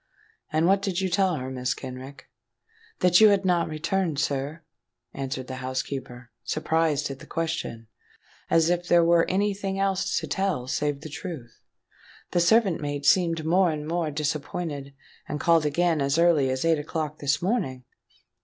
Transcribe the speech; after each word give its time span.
"And 0.51 0.65
what 0.65 0.81
did 0.81 0.99
you 0.99 1.09
tell 1.09 1.35
her, 1.35 1.51
Mrs. 1.51 1.75
Kenrick?" 1.77 2.27
"That 3.01 3.21
you 3.21 3.29
had 3.29 3.45
not 3.45 3.69
returned, 3.69 4.17
sir," 4.17 4.63
answered 5.13 5.45
the 5.45 5.57
housekeeper, 5.57 6.31
surprised 6.43 7.11
at 7.11 7.19
the 7.19 7.27
question, 7.27 7.85
as 8.49 8.71
if 8.71 8.87
there 8.87 9.03
were 9.05 9.29
any 9.29 9.53
thing 9.53 9.77
else 9.77 10.17
to 10.19 10.25
tell 10.25 10.65
save 10.65 11.01
the 11.01 11.09
truth. 11.09 11.61
"The 12.31 12.39
servant 12.39 12.81
maid 12.81 13.05
seemed 13.05 13.45
more 13.45 13.69
and 13.69 13.87
more 13.87 14.09
disappointed, 14.09 14.95
and 15.29 15.39
called 15.39 15.67
again 15.67 16.01
as 16.01 16.17
early 16.17 16.49
as 16.49 16.65
eight 16.65 16.79
o'clock 16.79 17.19
this 17.19 17.39
morning." 17.39 17.83